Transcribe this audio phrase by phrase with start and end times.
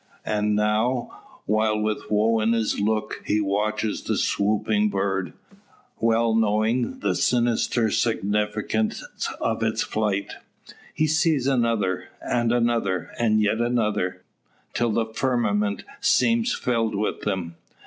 [0.25, 5.31] And now, while with woe in his look he watches the swooping bird,
[5.99, 9.03] well knowing the sinister significance
[9.39, 10.33] of its flight,
[10.95, 14.23] he sees another, and another, and yet another,
[14.73, 17.57] till the firmament seems filled with them.